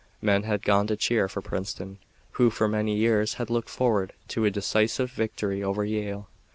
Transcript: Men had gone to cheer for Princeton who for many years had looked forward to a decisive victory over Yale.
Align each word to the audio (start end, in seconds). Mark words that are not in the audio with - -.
Men 0.19 0.41
had 0.41 0.63
gone 0.63 0.87
to 0.87 0.95
cheer 0.95 1.27
for 1.29 1.43
Princeton 1.43 1.99
who 2.31 2.49
for 2.49 2.67
many 2.67 2.95
years 2.95 3.35
had 3.35 3.51
looked 3.51 3.69
forward 3.69 4.13
to 4.29 4.45
a 4.45 4.49
decisive 4.49 5.11
victory 5.11 5.63
over 5.63 5.85
Yale. 5.85 6.27